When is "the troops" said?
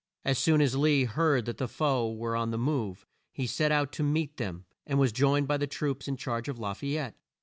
5.57-6.07